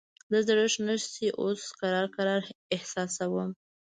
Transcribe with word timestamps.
د 0.31 0.33
زړښت 0.47 0.79
نښې 0.87 1.27
اوس 1.41 1.61
کرار 1.79 2.07
کرار 2.15 2.41
احساسوم. 2.75 3.49